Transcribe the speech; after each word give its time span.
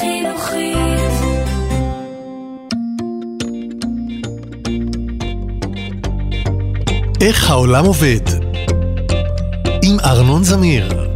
חינוכית. 0.00 1.10
איך 7.20 7.50
העולם 7.50 7.84
עובד? 7.84 8.20
עם 9.82 10.00
ארנון 10.00 10.44
זמיר. 10.44 11.09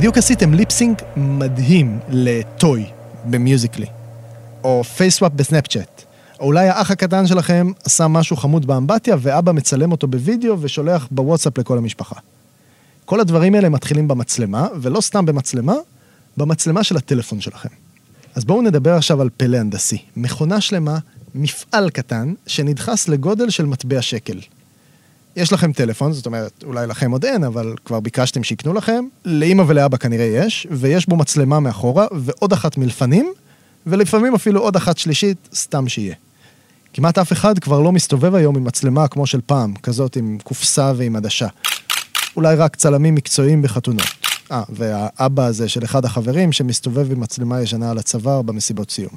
בדיוק 0.00 0.18
עשיתם 0.18 0.54
lip 0.54 0.75
sync 0.75 1.02
מדהים 1.16 1.98
לטוי 2.08 2.84
במיוזיקלי, 3.24 3.86
או 4.64 4.84
face 4.84 5.08
swap 5.08 5.32
בסנאפצ'אט. 5.32 6.02
או 6.40 6.44
אולי 6.44 6.68
האח 6.68 6.90
הקטן 6.90 7.26
שלכם 7.26 7.70
עשה 7.84 8.08
משהו 8.08 8.36
חמוד 8.36 8.66
באמבטיה 8.66 9.16
ואבא 9.20 9.52
מצלם 9.52 9.92
אותו 9.92 10.06
בווידאו 10.06 10.60
ושולח 10.60 11.08
בוואטסאפ 11.10 11.58
לכל 11.58 11.78
המשפחה. 11.78 12.14
כל 13.04 13.20
הדברים 13.20 13.54
האלה 13.54 13.68
מתחילים 13.68 14.08
במצלמה, 14.08 14.68
ולא 14.80 15.00
סתם 15.00 15.26
במצלמה, 15.26 15.74
במצלמה 16.36 16.84
של 16.84 16.96
הטלפון 16.96 17.40
שלכם. 17.40 17.68
אז 18.34 18.44
בואו 18.44 18.62
נדבר 18.62 18.94
עכשיו 18.94 19.20
על 19.20 19.28
פלא 19.36 19.56
הנדסי. 19.56 19.98
מכונה 20.16 20.60
שלמה, 20.60 20.98
מפעל 21.34 21.90
קטן, 21.90 22.34
שנדחס 22.46 23.08
לגודל 23.08 23.50
של 23.50 23.66
מטבע 23.66 24.02
שקל. 24.02 24.40
יש 25.36 25.52
לכם 25.52 25.72
טלפון, 25.72 26.12
זאת 26.12 26.26
אומרת, 26.26 26.64
אולי 26.66 26.86
לכם 26.86 27.10
עוד 27.10 27.24
אין, 27.24 27.44
אבל 27.44 27.74
כבר 27.84 28.00
ביקשתם 28.00 28.42
שיקנו 28.44 28.74
לכם. 28.74 29.04
לאמא 29.24 29.64
ולאבא 29.66 29.96
כנראה 29.96 30.24
יש, 30.24 30.66
ויש 30.70 31.08
בו 31.08 31.16
מצלמה 31.16 31.60
מאחורה, 31.60 32.06
ועוד 32.12 32.52
אחת 32.52 32.78
מלפנים, 32.78 33.32
ולפעמים 33.86 34.34
אפילו 34.34 34.60
עוד 34.60 34.76
אחת 34.76 34.98
שלישית, 34.98 35.48
סתם 35.54 35.88
שיהיה. 35.88 36.14
כמעט 36.92 37.18
אף 37.18 37.32
אחד 37.32 37.58
כבר 37.58 37.80
לא 37.80 37.92
מסתובב 37.92 38.34
היום 38.34 38.56
עם 38.56 38.64
מצלמה 38.64 39.08
כמו 39.08 39.26
של 39.26 39.40
פעם, 39.46 39.74
כזאת 39.82 40.16
עם 40.16 40.38
קופסה 40.42 40.92
ועם 40.96 41.16
עדשה. 41.16 41.46
אולי 42.36 42.56
רק 42.56 42.76
צלמים 42.76 43.14
מקצועיים 43.14 43.62
בחתונות. 43.62 44.06
אה, 44.52 44.62
והאבא 44.68 45.46
הזה 45.46 45.68
של 45.68 45.84
אחד 45.84 46.04
החברים 46.04 46.52
שמסתובב 46.52 47.12
עם 47.12 47.20
מצלמה 47.20 47.62
ישנה 47.62 47.90
על 47.90 47.98
הצוואר 47.98 48.42
במסיבות 48.42 48.90
סיום. 48.90 49.12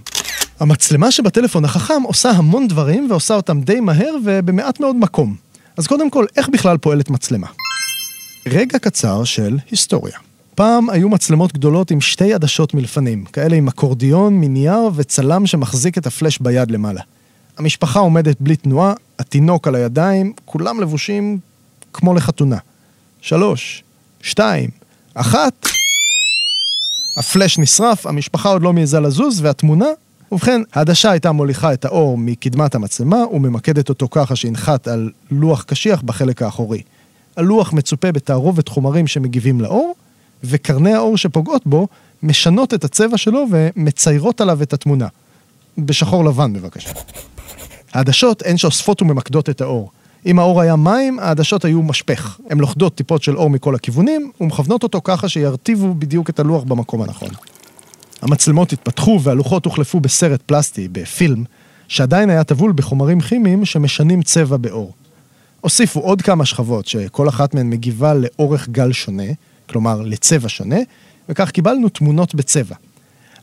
המצלמה 0.60 1.12
שבטלפון 1.12 1.66
החכם 1.66 2.02
עושה 2.04 2.30
המון 2.30 2.68
דברים 2.68 3.08
ועושה 3.10 3.36
אותם 3.36 3.62
די 3.62 3.80
מהר 3.80 4.16
ובמעט 4.26 4.80
מאוד 4.80 4.96
מקום. 4.96 5.43
אז 5.78 5.88
קודם 5.88 6.10
כל, 6.10 6.26
איך 6.36 6.50
בכלל 6.50 6.78
פועלת 6.78 7.10
מצלמה? 7.10 7.48
רגע 8.48 8.80
קצר 8.80 9.24
של 9.24 9.58
היסטוריה. 9.72 10.18
פעם 10.56 10.90
היו 10.90 11.10
מצלמות 11.10 11.54
גדולות 11.54 11.92
עם 11.92 12.02
שתי 12.02 12.34
עדשות 12.34 12.74
מלפנים, 12.74 13.26
כאלה 13.26 13.56
עם 13.56 13.68
אקורדיון 13.68 14.34
מנייר 14.42 14.90
וצלם 14.96 15.48
שמחזיק 15.48 15.98
את 15.98 16.08
הפלאש 16.08 16.40
ביד 16.40 16.72
למעלה. 16.72 17.02
המשפחה 17.58 18.00
עומדת 18.00 18.42
בלי 18.42 18.56
תנועה, 18.56 18.94
התינוק 19.20 19.68
על 19.68 19.76
הידיים, 19.76 20.34
כולם 20.46 20.82
לבושים 20.82 21.40
כמו 21.94 22.14
לחתונה. 22.14 22.58
שלוש, 23.22 23.84
שתיים, 24.22 24.70
אחת. 25.14 25.68
הפלאש 27.18 27.58
נשרף, 27.58 28.06
המשפחה 28.06 28.50
עוד 28.50 28.62
לא 28.62 28.74
מעיזה 28.74 29.00
לזוז, 29.00 29.42
והתמונה 29.42 29.88
ובכן, 30.34 30.62
העדשה 30.74 31.12
הייתה 31.12 31.32
מוליכה 31.32 31.74
את 31.74 31.86
האור 31.86 32.18
מקדמת 32.18 32.76
המצלמה 32.76 33.18
וממקדת 33.32 33.90
אותו 33.90 34.08
ככה 34.12 34.36
שינחת 34.36 34.88
על 34.88 35.10
לוח 35.32 35.64
קשיח 35.64 36.02
בחלק 36.02 36.42
האחורי. 36.42 36.82
הלוח 37.38 37.74
מצופה 37.74 38.12
בתערובת 38.12 38.68
חומרים 38.68 39.08
שמגיבים 39.08 39.62
לאור, 39.62 39.96
וקרני 40.44 40.94
האור 40.94 41.18
שפוגעות 41.18 41.62
בו 41.66 41.88
משנות 42.24 42.74
את 42.74 42.84
הצבע 42.84 43.18
שלו 43.18 43.46
ומציירות 43.52 44.42
עליו 44.42 44.62
את 44.64 44.74
התמונה. 44.74 45.08
בשחור 45.78 46.26
לבן 46.26 46.54
בבקשה. 46.54 46.90
העדשות 47.94 48.44
הן 48.46 48.58
שאוספות 48.58 49.02
וממקדות 49.02 49.50
את 49.50 49.62
האור. 49.62 49.92
אם 50.26 50.40
האור 50.40 50.62
היה 50.62 50.76
מים, 50.76 51.20
העדשות 51.20 51.66
היו 51.66 51.82
משפך. 51.82 52.40
הן 52.50 52.60
לוכדות 52.60 52.96
טיפות 52.96 53.24
של 53.24 53.38
אור 53.38 53.50
מכל 53.50 53.76
הכיוונים, 53.76 54.32
ומכוונות 54.42 54.84
אותו 54.84 55.02
ככה 55.04 55.30
שירטיבו 55.30 55.94
בדיוק 55.94 56.30
את 56.30 56.40
הלוח 56.40 56.64
במקום 56.64 57.02
הנכון. 57.02 57.30
המצלמות 58.24 58.74
התפתחו 58.74 59.20
והלוחות 59.24 59.66
הוחלפו 59.66 60.00
בסרט 60.00 60.42
פלסטי, 60.42 60.88
בפילם, 60.92 61.44
שעדיין 61.88 62.30
היה 62.30 62.44
טבול 62.44 62.74
בחומרים 62.76 63.22
כימיים 63.22 63.66
שמשנים 63.66 64.22
צבע 64.22 64.58
באור. 64.58 64.94
הוסיפו 65.62 66.00
עוד 66.00 66.22
כמה 66.22 66.46
שכבות 66.46 66.88
שכל 66.88 67.30
אחת 67.30 67.54
מהן 67.54 67.70
מגיבה 67.70 68.14
לאורך 68.14 68.70
גל 68.70 68.92
שונה, 68.92 69.24
כלומר 69.70 70.02
לצבע 70.02 70.50
שונה, 70.50 70.76
וכך 71.30 71.52
קיבלנו 71.52 71.90
תמונות 71.90 72.36
בצבע. 72.36 72.76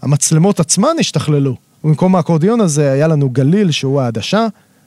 המצלמות 0.03 0.61
עצמן 0.61 0.97
השתכללו, 1.01 1.57
ובמקום 1.85 2.17
האקורדיון 2.17 2.61
הזה 2.61 2.93
היה 2.93 3.09
לנו 3.09 3.31
גליל 3.31 3.71
שהוא 3.71 4.01
העדשה, 4.01 4.47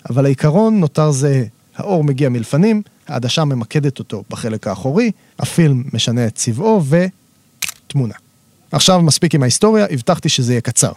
אבל 0.10 0.26
העיקרון 0.26 0.80
נותר 0.80 1.12
זהה. 1.12 1.44
האור 1.76 2.04
מגיע 2.04 2.30
מלפנים, 2.30 2.82
העדשה 3.08 3.46
ממקדת 3.46 4.00
אותו 4.00 4.24
בחלק 4.30 4.68
האחורי, 4.68 5.12
הפילם 5.40 5.84
משנה 5.94 6.28
את 6.28 6.36
צבעו 6.36 6.82
ותמונה. 7.88 8.23
עכשיו 8.74 9.02
מספיק 9.02 9.36
עם 9.36 9.42
ההיסטוריה, 9.42 9.86
הבטחתי 9.92 10.30
שזה 10.30 10.54
יהיה 10.54 10.62
קצר. 10.62 10.92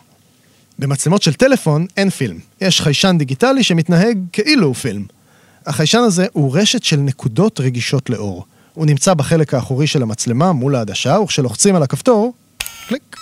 במצלמות 0.79 1.23
של 1.23 1.33
טלפון 1.33 1.87
אין 1.97 2.11
פילם. 2.11 2.39
יש 2.61 2.81
חיישן 2.81 3.17
דיגיטלי 3.19 3.63
שמתנהג 3.63 4.19
כאילו 4.33 4.67
הוא 4.67 4.75
פילם. 4.75 5.05
החיישן 5.67 5.99
הזה 5.99 6.27
הוא 6.33 6.59
רשת 6.59 6.85
של 6.85 6.97
נקודות 6.97 7.61
רגישות 7.61 8.11
לאור. 8.11 8.45
הוא 8.75 8.87
נמצא 8.87 9.15
בחלק 9.15 9.55
האחורי 9.55 9.87
של 9.87 10.03
המצלמה 10.03 10.53
מול 10.53 10.77
העדשה, 10.77 11.19
וכשלוחצים 11.21 11.77
על 11.77 11.83
הכפתור, 11.83 12.35
קליק. 12.89 13.17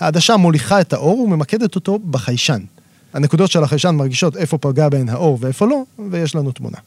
העדשה 0.00 0.36
מוליכה 0.36 0.80
את 0.80 0.92
האור 0.92 1.20
וממקדת 1.20 1.74
אותו 1.74 1.98
בחיישן. 1.98 2.60
הנקודות 3.12 3.50
של 3.50 3.62
החיישן 3.62 3.94
מרגישות 3.94 4.36
איפה 4.36 4.58
פגע 4.58 4.88
בהן 4.88 5.08
האור 5.08 5.38
ואיפה 5.40 5.66
לא, 5.66 5.82
ויש 6.10 6.34
לנו 6.34 6.52
תמונה. 6.52 6.78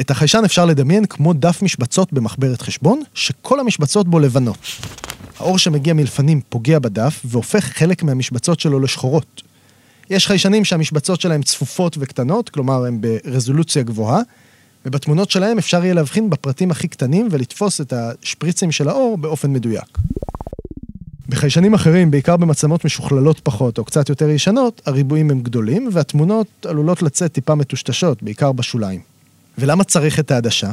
את 0.00 0.10
החיישן 0.10 0.42
אפשר 0.44 0.64
לדמיין 0.64 1.06
כמו 1.06 1.32
דף 1.32 1.62
משבצות 1.62 2.12
במחברת 2.12 2.62
חשבון, 2.62 3.02
שכל 3.14 3.60
המשבצות 3.60 4.08
בו 4.08 4.18
לבנות. 4.18 4.58
האור 5.40 5.58
שמגיע 5.58 5.94
מלפנים 5.94 6.40
פוגע 6.48 6.78
בדף 6.78 7.20
והופך 7.24 7.64
חלק 7.64 8.02
מהמשבצות 8.02 8.60
שלו 8.60 8.80
לשחורות. 8.80 9.42
יש 10.10 10.26
חיישנים 10.26 10.64
שהמשבצות 10.64 11.20
שלהם 11.20 11.42
צפופות 11.42 11.96
וקטנות, 12.00 12.48
כלומר 12.48 12.86
הם 12.86 13.00
ברזולוציה 13.00 13.82
גבוהה, 13.82 14.20
ובתמונות 14.86 15.30
שלהם 15.30 15.58
אפשר 15.58 15.84
יהיה 15.84 15.94
להבחין 15.94 16.30
בפרטים 16.30 16.70
הכי 16.70 16.88
קטנים 16.88 17.28
ולתפוס 17.30 17.80
את 17.80 17.92
השפריצים 17.92 18.72
של 18.72 18.88
האור 18.88 19.18
באופן 19.18 19.52
מדויק. 19.52 19.98
בחיישנים 21.28 21.74
אחרים, 21.74 22.10
בעיקר 22.10 22.36
במצלמות 22.36 22.84
משוכללות 22.84 23.40
פחות 23.40 23.78
או 23.78 23.84
קצת 23.84 24.08
יותר 24.08 24.28
ישנות, 24.28 24.82
הריבועים 24.86 25.30
הם 25.30 25.40
גדולים 25.40 25.88
והתמונות 25.92 26.66
עלולות 26.68 27.02
לצאת 27.02 27.32
טיפה 27.32 27.54
מטושטשות, 27.54 28.22
בעיקר 28.22 28.52
בשוליים. 28.52 29.00
ולמה 29.58 29.84
צריך 29.84 30.20
את 30.20 30.30
העדשה? 30.30 30.72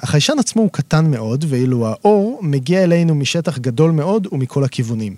החיישן 0.00 0.38
עצמו 0.38 0.62
הוא 0.62 0.70
קטן 0.72 1.10
מאוד, 1.10 1.44
ואילו 1.48 1.86
האור 1.86 2.40
מגיע 2.42 2.84
אלינו 2.84 3.14
משטח 3.14 3.58
גדול 3.58 3.90
מאוד 3.90 4.26
ומכל 4.32 4.64
הכיוונים. 4.64 5.14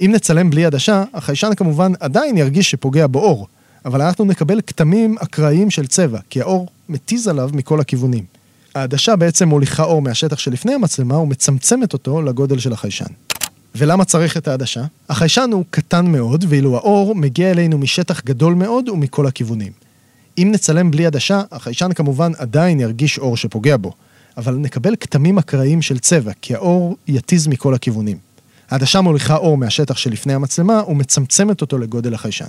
אם 0.00 0.10
נצלם 0.14 0.50
בלי 0.50 0.64
עדשה, 0.64 1.04
החיישן 1.14 1.50
כמובן 1.56 1.92
עדיין 2.00 2.36
ירגיש 2.36 2.70
שפוגע 2.70 3.06
בו 3.06 3.18
אור, 3.18 3.46
אבל 3.84 4.02
אנחנו 4.02 4.24
נקבל 4.24 4.60
כתמים 4.66 5.16
אקראיים 5.18 5.70
של 5.70 5.86
צבע, 5.86 6.18
כי 6.30 6.40
האור 6.40 6.68
מתיז 6.88 7.28
עליו 7.28 7.50
מכל 7.52 7.80
הכיוונים. 7.80 8.24
העדשה 8.74 9.16
בעצם 9.16 9.48
מוליכה 9.48 9.82
אור 9.82 10.02
מהשטח 10.02 10.38
שלפני 10.38 10.74
המצלמה 10.74 11.18
ומצמצמת 11.18 11.92
אותו 11.92 12.22
לגודל 12.22 12.58
של 12.58 12.72
החיישן. 12.72 13.04
ולמה 13.74 14.04
צריך 14.04 14.36
את 14.36 14.48
העדשה? 14.48 14.84
החיישן 15.08 15.50
הוא 15.52 15.64
קטן 15.70 16.06
מאוד, 16.06 16.44
ואילו 16.48 16.76
האור 16.76 17.14
מגיע 17.14 17.50
אלינו 17.50 17.78
משטח 17.78 18.24
גדול 18.24 18.54
מאוד 18.54 18.88
ומכל 18.88 19.26
הכיוונים. 19.26 19.72
אם 20.38 20.48
נצלם 20.52 20.90
בלי 20.90 21.06
עדשה, 21.06 21.42
החיישן 21.52 21.92
כמובן 21.92 22.32
עדיין 22.38 22.80
ירגיש 22.80 23.18
אור 23.18 23.36
שפוגע 23.36 23.76
בו, 23.76 23.92
אבל 24.36 24.54
נקבל 24.54 24.96
כתמים 25.00 25.38
אקראיים 25.38 25.82
של 25.82 25.98
צבע, 25.98 26.32
כי 26.42 26.54
האור 26.54 26.96
יתיז 27.08 27.46
מכל 27.46 27.74
הכיוונים. 27.74 28.18
העדשה 28.70 29.00
מוליכה 29.00 29.36
אור 29.36 29.58
מהשטח 29.58 29.96
שלפני 29.96 30.34
המצלמה 30.34 30.82
ומצמצמת 30.88 31.60
אותו 31.60 31.78
לגודל 31.78 32.14
החיישן. 32.14 32.46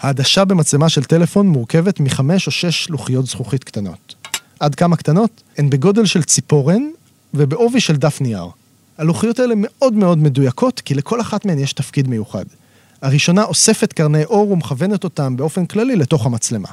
העדשה 0.00 0.44
במצלמה 0.44 0.88
של 0.88 1.04
טלפון 1.04 1.48
מורכבת 1.48 2.00
מחמש 2.00 2.46
או 2.46 2.52
שש 2.52 2.90
לוחיות 2.90 3.26
זכוכית 3.26 3.64
קטנות. 3.64 4.14
עד 4.60 4.74
כמה 4.74 4.96
קטנות? 4.96 5.42
הן 5.58 5.70
בגודל 5.70 6.06
של 6.06 6.22
ציפורן 6.22 6.82
ובעובי 7.34 7.80
של 7.80 7.96
דף 7.96 8.20
נייר. 8.20 8.46
הלוחיות 8.98 9.38
האלה 9.38 9.54
מאוד 9.56 9.92
מאוד 9.92 10.18
מדויקות, 10.18 10.80
כי 10.80 10.94
לכל 10.94 11.20
אחת 11.20 11.44
מהן 11.44 11.58
יש 11.58 11.72
תפקיד 11.72 12.08
מיוחד. 12.08 12.44
הראשונה 13.02 13.44
אוספת 13.44 13.92
קרני 13.92 14.24
אור 14.24 14.50
ומכוונת 14.50 15.04
אותם 15.04 15.36
באופן 15.36 15.66
כללי 15.66 15.96
לתוך 15.96 16.26
המצלמה. 16.26 16.68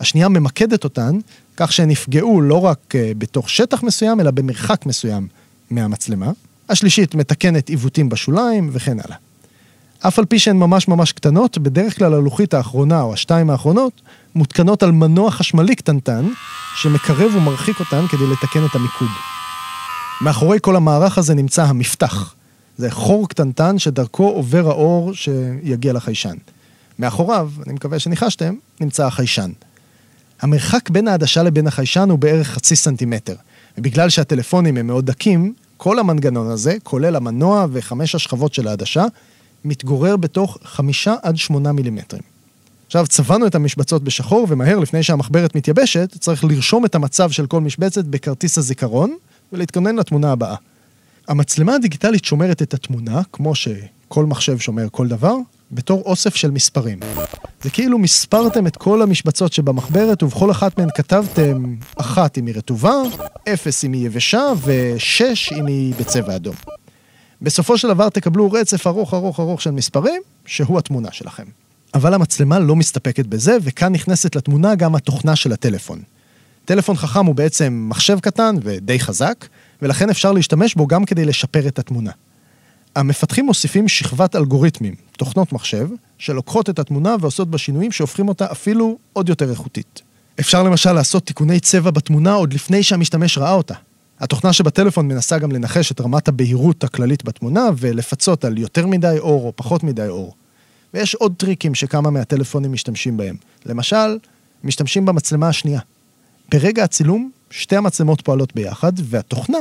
השנייה 0.00 0.28
ממקדת 0.28 0.84
אותן, 0.84 1.18
כך 1.56 1.72
שהן 1.72 1.90
יפגעו 1.90 2.40
לא 2.40 2.64
רק 2.64 2.94
אה, 2.94 3.12
בתוך 3.18 3.50
שטח 3.50 3.82
מסוים, 3.82 4.20
אלא 4.20 4.30
במרחק 4.30 4.86
מסוים 4.86 5.28
מהמצלמה. 5.70 6.30
השלישית 6.68 7.14
מתקנת 7.14 7.68
עיוותים 7.68 8.08
בשוליים 8.08 8.70
וכן 8.72 8.96
הלאה. 9.04 9.16
אף 10.00 10.18
על 10.18 10.24
פי 10.24 10.38
שהן 10.38 10.56
ממש 10.56 10.88
ממש 10.88 11.12
קטנות, 11.12 11.58
בדרך 11.58 11.98
כלל 11.98 12.14
הלוחית 12.14 12.54
האחרונה 12.54 13.00
או 13.02 13.12
השתיים 13.12 13.50
האחרונות 13.50 14.00
מותקנות 14.34 14.82
על 14.82 14.92
מנוע 14.92 15.30
חשמלי 15.30 15.74
קטנטן, 15.74 16.26
שמקרב 16.76 17.34
ומרחיק 17.34 17.80
אותן 17.80 18.06
כדי 18.06 18.26
לתקן 18.26 18.64
את 18.64 18.74
המיקוד. 18.74 19.08
מאחורי 20.20 20.58
כל 20.62 20.76
המערך 20.76 21.18
הזה 21.18 21.34
נמצא 21.34 21.64
המפתח. 21.64 22.34
זה 22.78 22.90
חור 22.90 23.28
קטנטן 23.28 23.78
שדרכו 23.78 24.28
עובר 24.28 24.68
האור 24.68 25.14
שיגיע 25.14 25.92
לחיישן. 25.92 26.36
מאחוריו, 26.98 27.50
אני 27.66 27.74
מקווה 27.74 27.98
שניחשתם, 27.98 28.54
נמצא 28.80 29.06
החיישן. 29.06 29.50
המרחק 30.40 30.90
בין 30.90 31.08
העדשה 31.08 31.42
לבין 31.42 31.66
החיישן 31.66 32.10
הוא 32.10 32.18
בערך 32.18 32.48
חצי 32.48 32.76
סנטימטר. 32.76 33.34
ובגלל 33.78 34.08
שהטלפונים 34.08 34.76
הם 34.76 34.86
מאוד 34.86 35.06
דקים, 35.06 35.54
כל 35.76 35.98
המנגנון 35.98 36.50
הזה, 36.50 36.76
כולל 36.82 37.16
המנוע 37.16 37.66
וחמש 37.72 38.14
השכבות 38.14 38.54
של 38.54 38.68
העדשה, 38.68 39.04
מתגורר 39.64 40.16
בתוך 40.16 40.58
חמישה 40.64 41.14
עד 41.22 41.36
שמונה 41.36 41.72
מילימטרים. 41.72 42.22
עכשיו, 42.86 43.06
צבענו 43.06 43.46
את 43.46 43.54
המשבצות 43.54 44.02
בשחור, 44.02 44.46
ומהר 44.48 44.78
לפני 44.78 45.02
שהמחברת 45.02 45.54
מתייבשת, 45.54 46.16
צריך 46.20 46.44
לרשום 46.44 46.84
את 46.84 46.94
המצב 46.94 47.30
של 47.30 47.46
כל 47.46 47.60
משבצת 47.60 48.04
בכרטיס 48.04 48.58
הזיכרון, 48.58 49.16
ולהתכונן 49.52 49.96
לתמונה 49.96 50.32
הבאה. 50.32 50.56
המצלמה 51.28 51.74
הדיגיטלית 51.74 52.24
שומרת 52.24 52.62
את 52.62 52.74
התמונה, 52.74 53.22
כמו 53.32 53.54
שכל 53.54 54.26
מחשב 54.26 54.58
שומר 54.58 54.86
כל 54.92 55.08
דבר, 55.08 55.34
בתור 55.72 56.02
אוסף 56.06 56.34
של 56.34 56.50
מספרים. 56.50 56.98
זה 57.62 57.70
כאילו 57.70 57.98
מספרתם 57.98 58.66
את 58.66 58.76
כל 58.76 59.02
המשבצות 59.02 59.52
שבמחברת, 59.52 60.22
ובכל 60.22 60.50
אחת 60.50 60.78
מהן 60.78 60.88
כתבתם 60.94 61.74
אחת 61.96 62.38
אם 62.38 62.46
היא 62.46 62.54
רטובה, 62.56 62.94
אפס 63.48 63.84
אם 63.84 63.92
היא 63.92 64.06
יבשה, 64.06 64.52
ושש 64.64 65.52
אם 65.52 65.66
היא 65.66 65.94
בצבע 66.00 66.36
אדום. 66.36 66.54
בסופו 67.42 67.78
של 67.78 67.88
דבר 67.88 68.08
תקבלו 68.08 68.52
רצף 68.52 68.86
ארוך 68.86 69.14
ארוך 69.14 69.40
ארוך 69.40 69.62
של 69.62 69.70
מספרים, 69.70 70.22
שהוא 70.46 70.78
התמונה 70.78 71.08
שלכם. 71.12 71.44
אבל 71.94 72.14
המצלמה 72.14 72.58
לא 72.58 72.76
מסתפקת 72.76 73.26
בזה, 73.26 73.56
וכאן 73.62 73.92
נכנסת 73.92 74.36
לתמונה 74.36 74.74
גם 74.74 74.94
התוכנה 74.94 75.36
של 75.36 75.52
הטלפון. 75.52 76.02
טלפון 76.64 76.96
חכם 76.96 77.26
הוא 77.26 77.34
בעצם 77.34 77.86
מחשב 77.88 78.20
קטן 78.20 78.56
ודי 78.62 79.00
חזק, 79.00 79.46
ולכן 79.82 80.10
אפשר 80.10 80.32
להשתמש 80.32 80.74
בו 80.74 80.86
גם 80.86 81.04
כדי 81.04 81.24
לשפר 81.24 81.68
את 81.68 81.78
התמונה. 81.78 82.10
המפתחים 82.96 83.46
מוסיפים 83.46 83.88
שכבת 83.88 84.36
אלגוריתמים, 84.36 84.94
תוכנות 85.18 85.52
מחשב, 85.52 85.88
שלוקחות 86.18 86.70
את 86.70 86.78
התמונה 86.78 87.16
ועושות 87.20 87.50
בה 87.50 87.58
שינויים 87.58 87.92
שהופכים 87.92 88.28
אותה 88.28 88.46
אפילו 88.52 88.98
עוד 89.12 89.28
יותר 89.28 89.50
איכותית. 89.50 90.02
אפשר 90.40 90.62
למשל 90.62 90.92
לעשות 90.92 91.26
תיקוני 91.26 91.60
צבע 91.60 91.90
בתמונה 91.90 92.32
עוד 92.32 92.52
לפני 92.52 92.82
שהמשתמש 92.82 93.38
ראה 93.38 93.52
אותה. 93.52 93.74
התוכנה 94.20 94.52
שבטלפון 94.52 95.08
מנסה 95.08 95.38
גם 95.38 95.52
לנחש 95.52 95.92
את 95.92 96.00
רמת 96.00 96.28
הבהירות 96.28 96.84
הכללית 96.84 97.24
בתמונה 97.24 97.68
ולפצות 97.76 98.44
על 98.44 98.58
יותר 98.58 98.86
מדי 98.86 99.16
אור 99.18 99.46
או 99.46 99.52
פחות 99.56 99.82
מדי 99.82 100.08
אור. 100.08 100.34
ויש 100.94 101.14
עוד 101.14 101.34
טריקים 101.36 101.74
שכמה 101.74 102.10
מהטלפונים 102.10 102.72
משתמשים 102.72 103.16
בהם. 103.16 103.36
למשל, 103.66 104.18
משתמשים 104.64 105.04
במצלמה 105.04 105.48
השנייה. 105.48 105.80
ברגע 106.52 106.84
הצילום, 106.84 107.30
שתי 107.50 107.76
המצלמות 107.76 108.20
פועלות 108.20 108.54
ביחד, 108.54 108.92
והתוכנה 109.04 109.58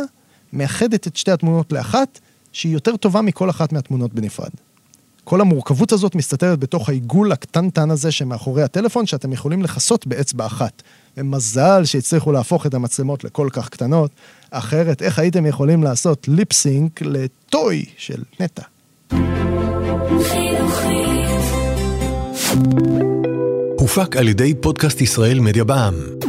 מאחדת 0.54 1.08
את 1.08 1.16
שתי 1.16 1.32
התמונות 1.32 1.72
לאחת, 1.72 2.20
שהיא 2.56 2.74
יותר 2.74 2.98
טובה 2.98 3.22
מכל 3.22 3.50
אחת 3.50 3.74
מהתמונות 3.74 4.14
בנפרד. 4.14 4.50
כל 5.24 5.42
המורכבות 5.42 5.92
הזאת 5.92 6.16
מסתתרת 6.16 6.60
בתוך 6.60 6.90
העיגול 6.90 7.32
הקטנטן 7.32 7.92
הזה 7.92 8.12
שמאחורי 8.12 8.64
הטלפון, 8.64 9.06
שאתם 9.06 9.34
יכולים 9.34 9.62
לכסות 9.62 10.08
באצבע 10.08 10.46
אחת. 10.46 10.84
ומזל 11.18 11.86
שהצליחו 11.86 12.32
להפוך 12.32 12.66
את 12.66 12.74
המצלמות 12.74 13.24
לכל 13.24 13.48
כך 13.52 13.70
קטנות, 13.70 14.12
אחרת 14.52 15.02
איך 15.02 15.20
הייתם 15.20 15.46
יכולים 15.46 15.84
לעשות 15.84 16.28
ליפסינק 16.28 17.02
לטוי 17.02 17.86
של 17.98 18.24
נטע? 18.40 18.64
הופק 23.80 24.18
על 24.18 24.28
ידי 24.28 24.54
פודקאסט 24.62 25.02
ישראל 25.02 25.40
מדיה 25.40 25.64
בע"מ. 25.64 26.25